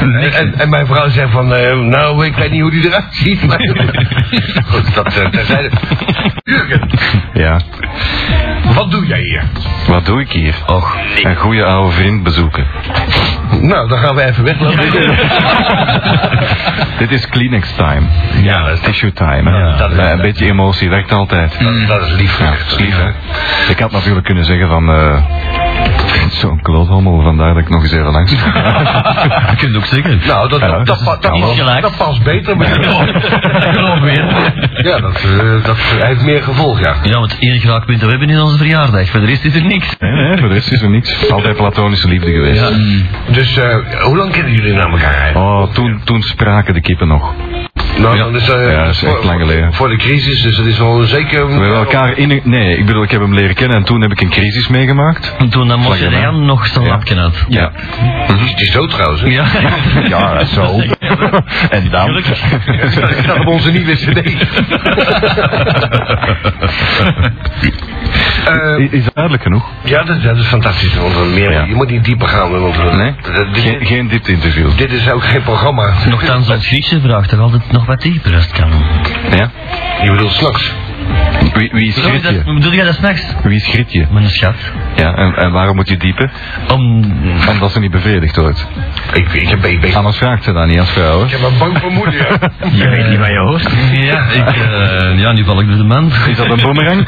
[0.00, 3.46] en, en, mijn vrouw zei van, eh, nou, ik weet niet hoe die eruit ziet.
[3.46, 3.58] Maar
[4.70, 5.70] goed, dat eh, terzijde.
[6.44, 6.80] Jurgen,
[7.38, 7.60] Ja.
[8.74, 9.42] wat doe jij hier?
[9.86, 10.54] Wat doe ik hier?
[10.66, 10.96] Och.
[11.22, 12.66] Een goede oude vriend bezoeken.
[13.60, 15.16] Nou, dan gaan we even weglopen.
[16.98, 18.06] Dit is Kleenex time.
[18.42, 19.50] ja, dat is, Tissue time.
[19.50, 19.56] hè?
[19.58, 21.56] Ja, dat is- een beetje emotie werkt altijd.
[21.60, 22.38] dat, dat is lief.
[22.38, 23.08] Ja, dat is lief, hè.
[23.70, 24.88] Ik had natuurlijk kunnen zeggen van...
[24.90, 25.22] eh
[26.30, 29.50] Zo'n kloothommel, vandaar dat ik nog eens even langs ga.
[29.50, 30.20] Je kunt ook zeggen.
[30.26, 34.52] Nou, dat, Ja, dat, dat dat, dat, past, dat past beter bij Geloof weer.
[34.82, 36.94] Ja, dat, eh, dat heeft meer gevolg, ja.
[37.02, 39.08] Ja, want raakpunt dat we hebben in onze verjaardag.
[39.08, 39.96] Voor de rest is er niks.
[39.98, 41.30] Nee, nee, voor de rest is er niks.
[41.30, 42.74] Altijd platonische liefde geweest.
[43.32, 45.36] Dus eh, hoe lang kennen jullie naar elkaar?
[45.36, 47.34] Oh, toen, toen spraken de kippen nog.
[47.96, 48.22] Nou, Ja.
[48.24, 49.72] dan is, eh, Ja, dat is echt voor, lang geleden.
[49.74, 51.46] Voor de crisis, dus dat is wel zeker...
[51.46, 52.40] We hebben elkaar in.
[52.44, 55.34] Nee, ik bedoel, ik heb hem leren kennen en toen heb ik een crisis meegemaakt.
[55.38, 55.96] En toen daarna.
[55.96, 56.90] Jan nog zijn Ja.
[56.90, 57.44] lapje had.
[57.48, 57.72] Ja.
[58.26, 59.26] Die is- die is dood trouwens, hè?
[59.28, 59.44] Ja.
[60.08, 60.80] Ja, zo.
[61.70, 62.06] En dan?
[62.06, 62.40] Gelukkig.
[63.00, 64.22] Dat staat op onze nieuwe cd.
[68.46, 69.68] Eh, Is dat duidelijk genoeg?
[69.84, 70.94] ja, dat, dat is fantastisch.
[70.96, 71.64] Want meer, Ja.
[71.64, 72.50] Je moet niet dieper gaan.
[72.60, 73.14] Want, we- Nee?
[73.22, 74.76] dat- dit, Geen, geen diepte-interview.
[74.76, 75.92] dit is ook geen programma.
[76.08, 78.70] Nochtans, ons Griekse vraagt toch altijd nog wat dieper als het kan.
[79.38, 79.50] Ja?
[80.02, 80.74] Je bedoelt s'nachts.
[81.54, 82.54] Wie, wie is Bedoel je dat, Grietje?
[82.54, 83.34] bedoel jij dat s'nachts?
[83.42, 84.06] Wie is Grietje?
[84.10, 84.54] Mijn schat.
[84.96, 86.30] Ja, en, en waarom moet je diepen?
[86.72, 87.04] Om...
[87.48, 88.66] Omdat ze niet bevredigd wordt.
[89.12, 91.58] Ik, ik, heb, ik, ben- Anders vraagt ze dat niet als vrouw, ik heb een
[91.58, 92.14] bang vermoeden.
[92.60, 92.84] Ja.
[92.84, 93.62] Je weet niet wat je hoort.
[93.92, 96.10] Ja, ik, eh, ja, nu val ik door de man.
[96.28, 97.04] Is dat een boemerang?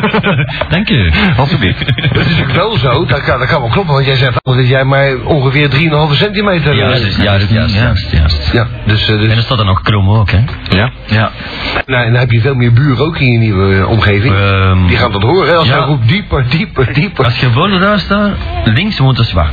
[0.68, 1.10] Dank u.
[1.36, 1.78] Alsjeblieft.
[1.86, 4.56] Het is ook wel zo, dat kan, dat kan wel kloppen, want jij zei van
[4.56, 5.76] dat jij maar ongeveer 3,5
[6.16, 6.74] centimeter...
[6.74, 9.82] Ja, eh, juist, juist, juist, juist, ja, dus, eh, En dus er staat er nog
[9.82, 10.38] krom ook, hè.
[10.76, 10.90] Ja?
[11.06, 11.30] Ja.
[11.86, 14.34] nou, en dan heb je veel meer buren ook in je nieuwe eh, omgeving.
[14.34, 15.78] Ehm, Die gaan dat horen, als ja.
[15.78, 17.24] hij roept dieper, dieper, dieper.
[17.24, 18.30] Als je de huis staat,
[18.64, 19.50] links woont een zwaar.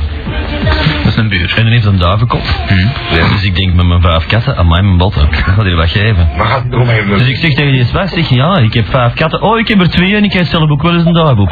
[1.02, 1.52] Dat is een buur.
[1.56, 2.42] En dan heeft een duivenkop.
[3.10, 3.28] Ja.
[3.28, 5.28] Dus ik denk met mijn vijf katten, aan mij mijn botten.
[5.30, 6.28] Dat gaat hier wat geven.
[6.36, 6.70] Maar gaat?
[7.08, 9.42] Dus ik zeg tegen die zwaar, zeg ja, ik heb vijf katten.
[9.42, 11.48] Oh, ik heb er twee en ik eet zelf ook wel eens een duif op.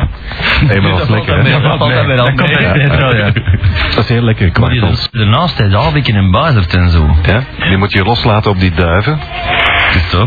[0.67, 1.45] Maar dat is lekker?
[1.45, 2.35] Dat valt dan weer al
[3.95, 5.09] Dat is heel lekker, kwartels.
[5.11, 7.17] Daarnaast hij Daviken en Bazert en zo.
[7.23, 7.43] Ja?
[7.69, 9.19] Die moet je loslaten op die duiven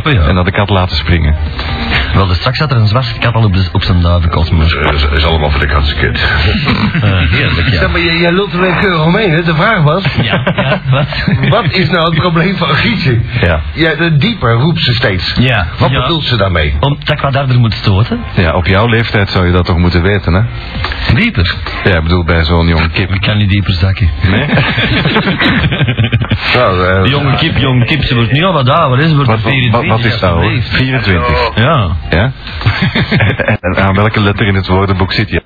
[0.03, 0.27] Ja.
[0.27, 1.35] en dat de kat laten springen.
[2.15, 4.49] Wel, dus straks zat er een zwarte kat al op, de, op zijn duivenkot.
[4.59, 6.19] Dat is, is allemaal voor de katsenkut.
[7.01, 7.79] eh, heerlijk, ja.
[7.79, 9.43] Zeg maar, jij, jij lult er weer keurig omheen, hè?
[9.43, 11.07] De vraag was, Ja, ja, wat?
[11.61, 13.19] wat is nou het probleem van Gietje?
[13.41, 13.61] Ja.
[13.73, 15.35] Ja, de dieper roept ze steeds.
[15.39, 15.67] Ja.
[15.77, 16.01] Wat Ja.
[16.01, 16.75] bedoelt ze daarmee?
[16.79, 18.19] Omdat ik wat harder moet stoten?
[18.35, 20.41] Ja, op jouw leeftijd zou je dat toch moeten weten, hè?
[21.15, 21.55] Dieper.
[21.83, 23.13] Ja, ik bedoel bij zo'n jong kip.
[23.13, 24.09] Ik kan niet dieper zakken.
[24.31, 24.45] Nee?
[26.53, 29.07] Nou, Jonge kip, jonge kip, ze wordt nu al wat ouder, hè.
[29.09, 29.89] Ze wordt Wat, wat, 24.
[29.95, 30.39] wat is dat hoor?
[30.39, 30.69] alsjeblieft.
[30.69, 31.51] 24.
[31.55, 31.89] Ja.
[32.09, 32.31] Ja?
[33.61, 35.41] en aan welke letter in het woordenboek zit je?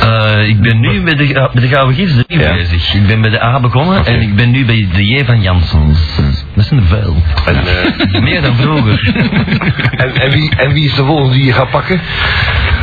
[0.00, 2.52] Eh, ik ben nu bij de, bij de Gouden Gids Ja.
[2.54, 2.94] bezig.
[2.94, 6.20] Ik ben bij de A begonnen en ik ben nu bij de J van Janssens.
[6.54, 7.16] Dat zijn er veel.
[7.46, 7.56] en,
[8.14, 9.00] eh, Meer dan vroeger.
[10.02, 12.00] en, en, wie, en wie is de volgende die je gaat pakken?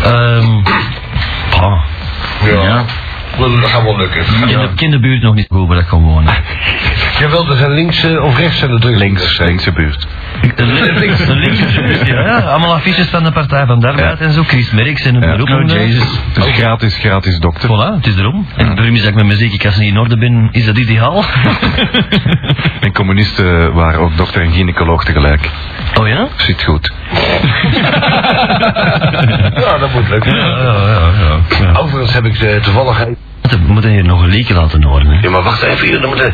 [0.03, 0.61] Ehm
[1.59, 1.83] ah,
[2.45, 2.85] Ja.
[3.37, 4.19] Wel, Dat gaat wel lukken.
[4.41, 6.33] in, de, in de buurt nog niet goed waar ik kan wonen.
[7.23, 8.97] Jawel, er zijn links eh, of rechts zijn de druk.
[8.97, 10.07] Links, linkse buurt.
[10.55, 10.65] De
[10.99, 12.37] links, de linkse buurt, ja, ja.
[12.39, 14.25] Allemaal affiches van de Partij van de Arbeid Ja.
[14.25, 14.43] en zo.
[14.43, 15.31] Chris Merks en een Ja.
[15.35, 15.49] beroep.
[15.49, 16.19] Oh, eh, Jezus.
[16.33, 17.69] Dus gratis, gratis dokter.
[17.69, 18.47] Voilà, het is erom.
[18.55, 21.23] En daarom is dat ik met mijn ziekenkast niet in orde ben, is dat ideaal.
[22.79, 25.49] En communisten waren ook dokter en gynaecoloog tegelijk.
[25.99, 26.27] oh ja?
[26.35, 26.91] Zit goed.
[29.63, 30.35] Ja, dat moet lukken.
[30.35, 30.73] Ja, ja,
[31.19, 31.39] ja.
[31.65, 31.71] ja.
[31.79, 33.05] Overigens heb ik eh, toevallig...
[33.43, 35.07] Wat we moeten hier nog een leekje laten horen.
[35.07, 35.19] Hè.
[35.21, 36.07] Ja, maar wacht even hier.
[36.07, 36.33] moeten-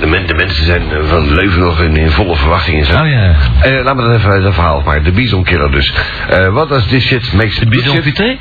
[0.00, 2.86] De, men- de mensen zijn eh, van Leuven nog in, in volle verwachting.
[2.86, 2.92] zo.
[2.92, 3.34] Oh ja.
[3.60, 5.02] Eh, laat me dan even het verhaal maar.
[5.02, 5.92] De Bison Killer dus.
[6.30, 8.02] Eh What does this shit makes De Bison?
[8.02, 8.36] Vité?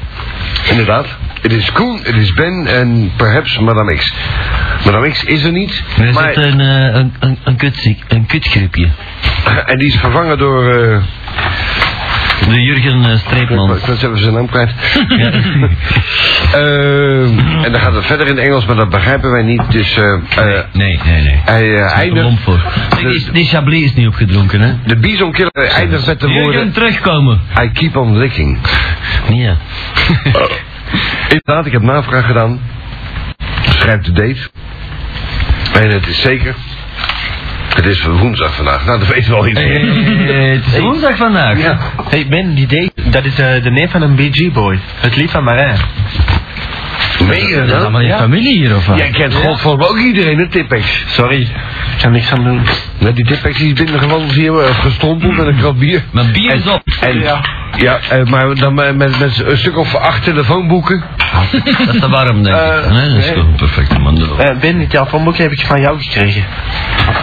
[0.70, 1.18] Inderdaad.
[1.42, 4.14] Het is Koen, het is Ben en perhaps Madame X.
[4.86, 5.84] Madame X is er niet.
[6.00, 8.88] Er maar, zit een, eh, een, een, een, kutziek, een kutgripje.
[9.66, 10.72] en die is vervangen door...
[10.72, 10.98] eh
[12.46, 13.76] De Jurgen uh, Streepman.
[13.76, 14.72] ik was even zijn naam kwijt.
[15.08, 15.32] Ja.
[16.54, 17.22] Eh,
[17.66, 19.72] en dan gaat het verder in het Engels, maar dat begrijpen wij niet.
[19.72, 21.42] Dus eh, eh, Nee, nee, nee.
[21.46, 22.24] hij eh, Een eindigt...
[22.26, 22.62] lomp voor.
[22.98, 24.74] Die, die Chablis is niet opgedronken, hè?
[24.86, 26.72] De Bison Killer eindigt met de Jurgen, woorden...
[26.72, 27.42] terugkomen.
[27.64, 28.58] I keep on licking.
[29.30, 29.58] Ja.
[31.30, 32.60] Inderdaad, ik heb navraag gedaan.
[33.62, 34.50] Schrijf de date.
[35.74, 36.56] En het is zeker.
[37.78, 38.86] Het is woensdag vandaag.
[38.86, 39.88] Nou, dat weten we al iedereen.
[40.54, 41.62] Het is woensdag vandaag.
[41.62, 41.78] Ja.
[42.10, 44.80] Hey Ben, die date, dat is eh, de neef van een BG-boy.
[45.00, 45.78] Het lied van Marijn.
[47.28, 48.18] Meen je Dat is allemaal je Ja.
[48.18, 48.98] familie hier, of wat?
[48.98, 51.04] Jij kent godverdomme ook iedereen, hè, Tipex?
[51.08, 51.48] Sorry, ik
[52.02, 52.62] kan niks aan doen.
[53.00, 56.04] Met die Tipex die is binnengewandeld hier, eh, gestrompeld met een krat bier.
[56.12, 56.82] Mijn bier is op.
[57.02, 57.42] En, ja,
[57.78, 61.04] ja eh, maar dan met, met, met een stuk of acht telefoonboeken.
[61.86, 62.62] Dat is te warm, denk ik.
[62.62, 63.34] Eh, nee, dat is nee.
[63.34, 64.40] gewoon perfect, man.
[64.40, 66.44] Eh, ben, die telefoonboek heb ik van jou gekregen.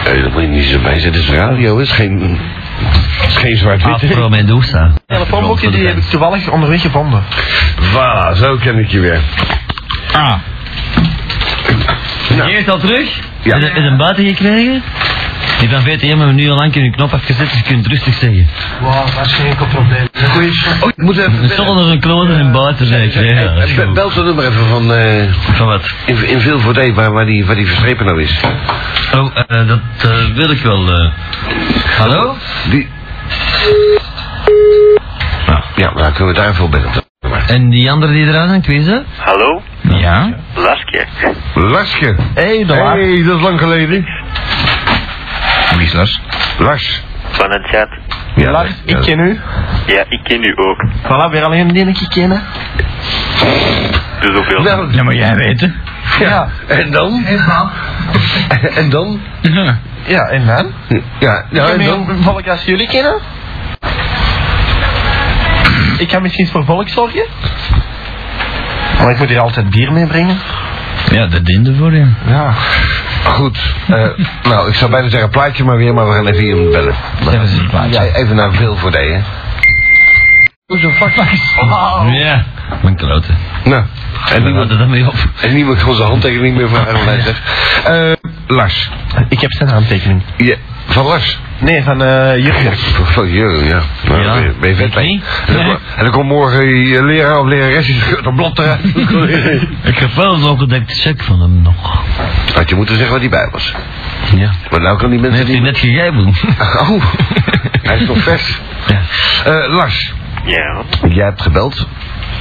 [0.05, 1.21] Eh, dat moet je niet zo bij zetten.
[1.21, 2.39] Het is radio, het is geen,
[3.19, 3.93] het is geen zwart-wit.
[3.93, 4.91] Afro Medusa.
[5.05, 7.23] Telefoonboekje die heb ik toevallig onderweg gevonden.
[7.93, 9.19] Voilà, zo ken ik je weer.
[10.11, 10.33] Ah.
[12.35, 12.49] Nou.
[12.49, 13.19] Geert al terug?
[13.41, 13.55] Ja.
[13.55, 14.83] Is, is een buiten gekregen?
[15.59, 17.87] Die van VTM hebben we nu al lang kunnen knop afgezet, dus je kunt het
[17.87, 18.47] rustig zeggen.
[18.81, 20.07] Wow, dat is geen enkel probleem.
[20.33, 21.43] Goeie Oh, ik moet even...
[21.43, 23.93] Er stond er een kloot en een buiten, zeg ik.
[23.93, 25.23] Bel het nummer even van, eh
[25.55, 25.93] Van wat?
[26.05, 28.39] in, in veel voor waar, waar, die, waar die verstrepen nou is.
[29.15, 30.91] Oh, eh, dat eh, wil ik wel.
[30.91, 31.11] eh.
[31.97, 32.35] Hallo?
[32.69, 32.87] Die...
[35.47, 36.91] Nou, ja, maar dan kunnen we daarvoor bellen.
[37.47, 39.03] En die andere die eruit hangt, wie is dat?
[39.17, 39.61] Hallo?
[39.81, 40.33] Ja?
[40.55, 41.05] Laske.
[41.53, 42.15] Larsje.
[42.33, 42.99] Hey, de Lars.
[42.99, 44.05] hey, dat is lang geleden.
[45.77, 46.21] Wie is Lars?
[46.57, 47.03] Lars.
[47.31, 47.87] Van het chat.
[48.35, 48.97] Ja, Lars, ja.
[48.97, 49.39] ik ken u.
[49.85, 50.85] Ja, ik ken u ook.
[51.03, 52.41] Voilà, weer alleen die ik kennen.
[54.21, 54.61] Dus ook heel...
[54.61, 55.75] Nou, Dat moet jij weten.
[56.19, 56.47] ja.
[56.67, 57.25] En dan?
[58.75, 59.21] En dan?
[60.05, 60.71] Ja, en dan?
[61.19, 62.17] Ja, ja ik en heb dan?
[62.23, 63.19] volk als jullie kennen.
[65.97, 67.25] Ik ga misschien voor volk zorgen.
[69.01, 70.37] Maar ik moet hier altijd bier meebrengen.
[71.11, 72.07] Ja, dat diende voor je.
[72.25, 72.53] Ja.
[73.25, 73.73] Goed.
[73.87, 74.07] eh,
[74.43, 76.95] nou, ik zou bijna zeggen plaatje maar weer, maar we gaan even iemand bellen.
[77.89, 79.19] Ja, even naar veel voor hè.
[80.65, 81.11] Hoe zo'n vak?
[82.11, 82.45] Ja.
[82.81, 83.31] Mijn klote.
[83.63, 83.83] Nou,
[84.29, 85.15] en niemand, houden dat mee op.
[85.41, 87.35] en niemand kan zijn handtekening meer vragen.
[87.83, 88.11] Eh,
[88.47, 88.89] Lars.
[89.29, 90.21] Ik heb zijn handtekening.
[90.37, 91.39] Ja, van Lars.
[91.59, 92.77] Nee, van eh Jurgen.
[93.05, 93.81] Van Jurgen, ja.
[94.07, 95.21] Nou, Ja, ben je- vet ik mee.
[95.47, 95.75] En dan, Nee.
[95.95, 98.79] en dan komt morgen je leraar of lerares, die scheurt een blad eruit.
[99.91, 102.03] Ik heb wel een ongedekte check van hem nog.
[102.55, 103.73] Had je moeten zeggen wat hij bij was.
[104.35, 104.51] Ja.
[104.71, 105.71] Maar nou kan die Dat mensen heeft hij niet...
[105.71, 106.33] net gegeven.
[106.93, 107.03] Oh,
[107.81, 108.61] hij is nog vers.
[108.87, 109.01] Ja.
[109.51, 110.13] Eh, Lars,
[110.45, 110.81] Ja.
[111.09, 111.87] jij hebt gebeld.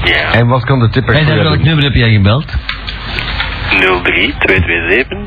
[0.04, 0.32] Ja.
[0.32, 2.44] En wat kan de tipper Hey, jou welk nummer heb jij gebeld?
[4.02, 5.18] 03 227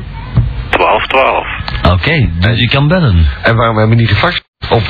[0.70, 1.46] 1212.
[1.82, 3.26] Oké, dus je kan bellen.
[3.42, 4.82] En waarom hebben we niet gefaxt op?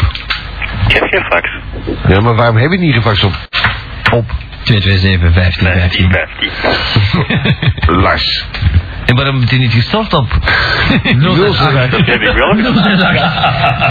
[0.86, 1.48] Ik heb geen fax.
[2.08, 3.32] Ja, maar waarom heb je niet gefaxt op?
[4.12, 4.24] Op
[4.62, 6.50] 227 15 15 15.
[6.52, 8.00] 15.
[8.02, 8.44] Lars.
[9.04, 10.28] En waarom heb je niet gestort op?
[11.90, 12.50] Dat heb ik wel.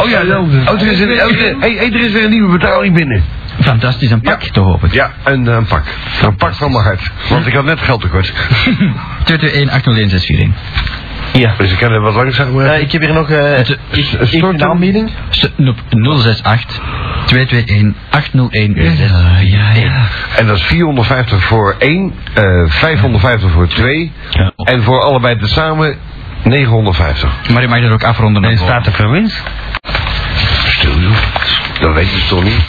[0.02, 0.62] Oh ja, nou.
[0.68, 3.24] Oh, er is een, oh, er- hey, hey, er is weer een nieuwe betaling binnen.
[3.62, 4.94] Fantastisch, een pak toch hoop ik.
[4.94, 5.84] Ja, een, eh, pak.
[6.24, 7.12] Een pak van mijn hart.
[7.30, 8.34] Want ik had net geld tekort.
[9.24, 10.54] 221 801
[11.38, 11.54] Ja.
[11.58, 12.65] Dus ik kan er wat langzamer.
[12.65, 15.12] Eh, ik heb hier nog eh Het- ik, een ik stort- een aanbieding.
[15.89, 16.82] 068
[17.26, 20.02] 221 801 Ja, ja, ja.
[20.38, 24.12] En dat is 450 voor één, eh 550 voor twee.
[24.30, 24.52] Ja.
[24.56, 25.95] En voor allebei tezamen
[26.43, 27.30] 950.
[27.54, 29.43] Maar je mag er ook afronden naar En staat er voor winst?
[30.67, 31.12] Stil joh.
[31.80, 32.62] Dat weet je toch niet.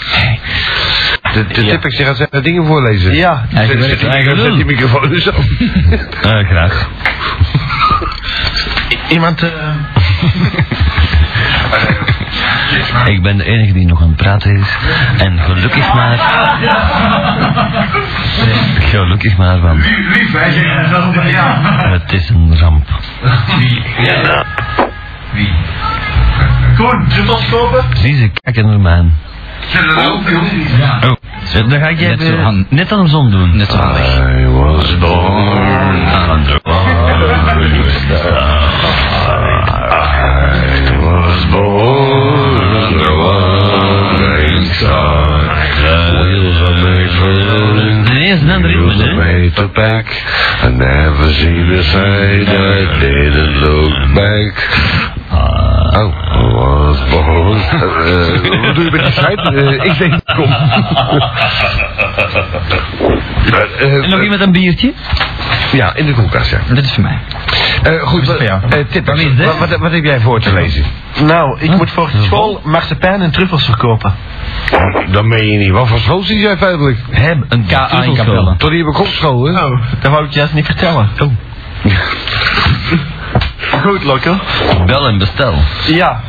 [1.35, 1.71] De, de Ja.
[1.71, 3.15] Tipex gaat zijn dingen voorlezen.
[3.15, 3.47] Ja.
[3.55, 5.35] Eigen Zet zet die microfoon eens op.
[6.23, 6.89] Ah, graag.
[8.89, 9.49] I- Iemand eh
[13.07, 14.77] Ik ben de enige die nog aan het praten is.
[15.19, 16.19] En gelukkig maar.
[18.81, 19.85] Gelukkig maar, want
[21.91, 22.89] het is een ramp.
[23.99, 24.45] Ja.
[26.77, 27.85] Koen, druppels kopen?
[27.97, 29.15] Zie ze kijken naar me aan.
[31.05, 31.17] Oh,
[31.53, 33.57] Dan ga ik Net even zo han- net andersom doen.
[33.57, 34.07] net zo handig.
[34.07, 35.97] I was born
[36.31, 36.69] Under I
[41.01, 45.41] was born under one star.
[46.23, 48.07] Wheels are made for rolling
[48.41, 49.15] een ander ritme, hè?
[49.17, 50.07] Way to back.
[50.65, 52.49] I never seen the side.
[52.49, 54.69] I didn't look back.
[55.95, 56.13] Oh,
[56.53, 56.95] Born.
[57.59, 59.43] Eh, wat doe je met die site?
[59.43, 60.55] Eh, ik denk, kom.
[63.79, 64.93] Eh, En nog iemand een biertje?
[65.73, 66.59] Ja, in de koelkast, ja.
[66.75, 67.19] Dit is voor mij.
[67.83, 68.61] Eh, goed, voor jou.
[68.71, 70.85] eh, Tip, wat, wat, wat heb jij voor te lezen?
[71.25, 74.15] Nou, ik moet voor school marsepein en truffels verkopen.
[75.11, 75.71] Dan meen je niet.
[75.71, 76.99] Wat voor school zie jij feitelijk?
[77.11, 78.57] Heb een KA in Capelle.
[78.57, 79.65] Tot hier bij kopschool, hè?
[79.65, 81.09] Oh, dat wou ik juist niet vertellen.
[81.19, 81.33] Oh.
[83.83, 84.35] Goed, Lokke.
[84.87, 85.55] Bel en bestel.
[85.87, 86.21] Ja.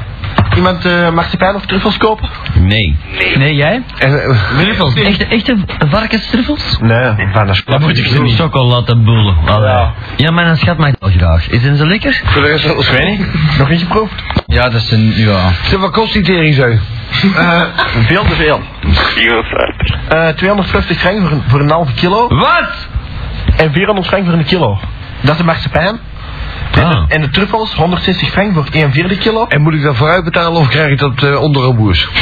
[0.56, 2.30] Iemand eh marsepein of truffels kopen?
[2.60, 2.98] Nee.
[3.36, 3.84] Nee, jij?
[3.98, 4.94] En, eh, Truffels.
[4.94, 5.58] Echte, echte
[5.90, 6.78] varkenstruffels?
[6.82, 8.36] Nee, van de Dat moet ik ze niet.
[8.36, 9.34] Chocoladeboel.
[9.46, 9.94] Ja.
[10.18, 11.50] Ja, mijn schat maakt het wel graag.
[11.50, 12.22] Is het zo lekker?
[12.26, 13.58] voor de rest wel Ik weet niet.
[13.58, 14.24] Nog niet geproefd?
[14.46, 15.14] Ja, dat is een...
[15.16, 15.40] Ja.
[15.64, 16.64] Zeg, wat kost die tering zo?
[17.36, 17.62] Eh,
[18.06, 18.60] veel te veel.
[18.82, 19.98] 54.
[20.10, 22.28] Eh 250 frank voor een, voor een halve kilo.
[22.28, 22.88] Wat?
[23.58, 24.80] En 400 frank voor een kilo.
[25.22, 26.00] Dat is de marsepein.
[26.72, 26.92] En, Ah.
[27.08, 29.46] de, en de truffels 160 frank voor 1 vierde kilo.
[29.48, 32.08] En moet ik dat vooruit betalen of krijg ik dat eh, onder een boers?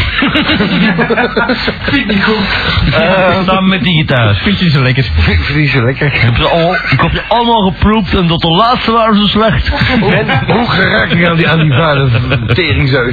[2.93, 4.35] Eh, Samen met die gitaar.
[4.35, 5.03] Vind je zo lekker?
[5.03, 6.05] Vind vind je zo lekker?
[6.13, 9.27] Ik heb, ze al, ik heb ze allemaal geproefd en tot de laatste waren ze
[9.27, 9.71] slecht.
[10.09, 12.09] En hoe geraak ik aan die, aan die vader
[12.53, 13.03] tering zo?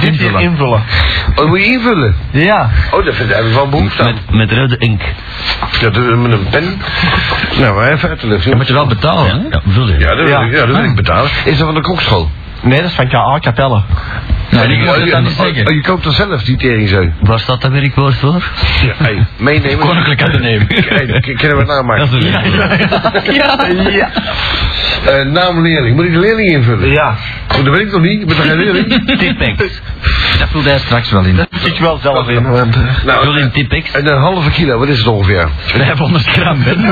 [0.00, 0.72] dit hier invullen.
[1.28, 2.14] Oh, dat moet je invullen?
[2.30, 2.70] Ja.
[2.90, 4.14] Oh, dat vind ik wel behoefte aan.
[4.30, 5.00] Met, met rode ink.
[5.80, 6.80] Ja, met een pen.
[7.58, 8.54] Nou, maar even uit de lucht.
[8.54, 9.48] moet je wel betalen, hè?
[9.56, 9.98] Ja, vul je.
[9.98, 10.47] Ja, dat Ja.
[10.50, 11.30] Ja, dat wil ik betalen.
[11.44, 12.28] Is dat van de kokschool?
[12.68, 13.82] Nee, dat is van KA Capelle.
[14.50, 15.66] Nou, die oh, je, dan niet oh, zeggen.
[15.66, 17.08] oh, je koopt dan zelf die tering zo?
[17.20, 18.42] Waar staat dat werkwoord voor?
[18.82, 19.78] Ja, hey, meenemen.
[19.78, 20.66] Koninklijk Atheneum.
[20.88, 21.98] Hey, k- kunnen we het namaken?
[22.10, 22.24] Dat is
[23.24, 23.66] een Ja.
[23.90, 24.10] ja.
[25.06, 25.96] Eh, naam leerling.
[25.96, 26.88] Moet ik de leerling invullen?
[26.90, 27.14] Ja.
[27.58, 28.20] Oh, dat weet ik nog niet.
[28.20, 29.06] Ik ben toch geen leerling?
[29.18, 29.80] Tipex.
[30.38, 31.36] Dat voelde hij straks wel in.
[31.36, 32.50] Dat zit je wel zelf in.
[32.50, 33.90] Want, eh, Nou, Vul in Tipex.
[33.90, 35.48] en een halve kilo, wat is het ongeveer?
[35.56, 36.72] 500 gram, hè?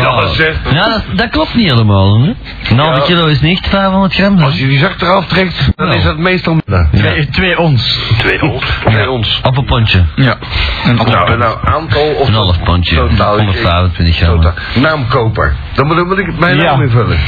[0.00, 0.56] Ja, zeg.
[0.72, 2.32] Ja, dat, dat klopt niet helemaal, hè?
[2.70, 3.06] Een halve Ja.
[3.06, 4.38] kilo is niet 500 gram.
[4.42, 5.98] Als je die zak eraf trekt, dan Nou.
[5.98, 6.56] is dat meestal...
[6.66, 7.98] Nou, Twee, twee ons.
[8.18, 8.64] twee ons.
[8.84, 9.40] Twee ons.
[9.66, 10.04] Pondje.
[10.16, 10.36] Ja.
[10.84, 12.28] Een Nou, en nou, aantal of...
[12.28, 12.96] Een half pondje.
[12.96, 13.36] Totaal.
[13.36, 14.34] 125 gram.
[14.40, 14.52] Totaal.
[14.74, 15.54] Naamkoper.
[15.74, 16.62] Dan moet, dan moet ik mijn Ja.
[16.62, 17.18] naam invullen.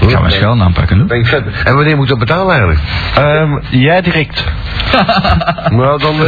[0.00, 1.04] Ik ga mijn schuil aanpakken, hè?
[1.04, 1.44] Ben ik vet.
[1.64, 2.80] En wanneer moet ik dat betalen eigenlijk?
[3.14, 4.44] ehm, jij direct.
[5.70, 6.14] Nou, dan...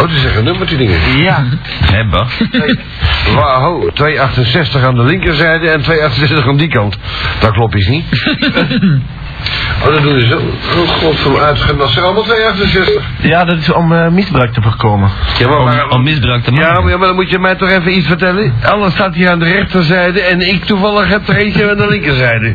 [0.00, 0.98] Oh, die zeggen nummertje dingen.
[1.16, 1.44] Ja.
[1.84, 2.26] Hebba.
[3.34, 6.98] Wauw, 268 aan de linkerzijde en 268 aan die kant.
[7.40, 8.04] Dat klopt iets niet.
[9.84, 10.36] Oh, dat doen ze zo.
[10.80, 11.76] Oh, god, van uitgaan.
[11.76, 13.02] Dat zijn allemaal 268.
[13.20, 15.10] Ja, dat is om eh, misbruik te voorkomen.
[15.38, 16.82] Ja, maar, Om, maar- om misbruik te ja, maken.
[16.82, 18.52] maar, ja, maar dan moet je mij toch even iets vertellen.
[18.64, 22.54] Alles staat hier aan de rechterzijde en ik toevallig heb er eentje aan de linkerzijde.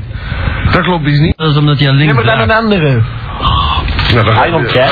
[0.71, 1.37] Dat klopt iets niet.
[1.37, 3.01] Dat is omdat hij aan Ja, links maar dan een andere.
[4.11, 4.91] Nou, I don't care.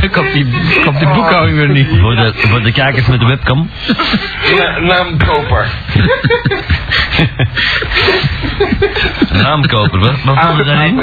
[0.00, 0.46] die op die,
[0.80, 1.88] ik op die boekhouding weer niet.
[2.00, 3.70] Voor de, voor de kijkers met de webcam.
[4.56, 5.66] Na, naamkoper.
[9.32, 10.96] Naamkoper, wat, wat vond je daarin?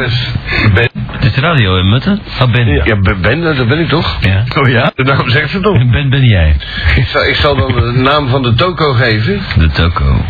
[0.73, 0.89] Ben.
[1.11, 2.19] Het is radio in Mutten.
[2.39, 2.67] Ah, Ben.
[2.67, 4.17] Ja, Ben, Ben, dat ben ik toch?
[4.21, 4.43] Ja.
[4.57, 4.91] Oh ja?
[4.95, 5.91] De naam zegt ze toch?
[5.91, 6.55] Ben ben jij.
[6.95, 9.39] Ik zal, ik zal dan de naam van de toko geven.
[9.57, 10.25] De toko.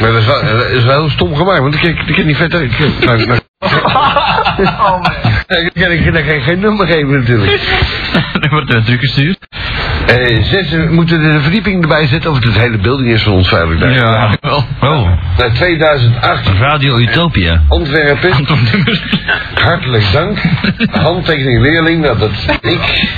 [0.00, 2.26] Maar dat is wel, dat is wel heel stom gemaakt, want ik kan, ik kan
[2.26, 2.62] niet verder.
[2.62, 3.40] Ik kan, nou, nou,
[5.64, 7.60] ik kan, ik kan geen, geen nummer geven natuurlijk.
[8.40, 9.38] Dan wordt er teruggestuurd.
[10.06, 13.48] Eh, zes, we moeten de verdieping erbij zetten, of het hele building is van ons
[13.48, 13.92] veilig daar.
[13.92, 14.64] Ja, wel.
[14.80, 15.10] Oh.
[15.38, 17.62] Naar 2008, Radio Utopia.
[17.68, 18.46] Antwerpen.
[19.54, 20.38] Hartelijk dank.
[20.90, 23.08] Handtekening leerling, nou dat ik.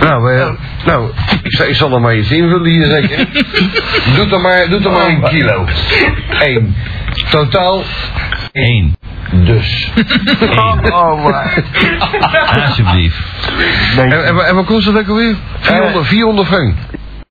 [0.00, 0.50] Nou, eh,
[0.84, 1.10] nou
[1.42, 3.26] ik, zal, ik zal er maar iets invullen hier zeker.
[4.14, 5.66] Doe er maar, doe er maar een kilo.
[6.38, 6.76] Eén.
[7.30, 7.82] Totaal
[8.52, 8.96] Eén.
[9.30, 9.90] dus.
[10.40, 11.64] Oh, maar.
[12.64, 13.18] Alsjeblieft.
[13.96, 15.36] En, en, en wat kost dat ook alweer?
[15.60, 16.74] 400, 400 frank.